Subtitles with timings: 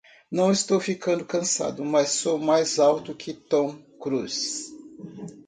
[0.31, 4.71] Não estou ficando cansado, mas sou mais alto que Tom Cruise!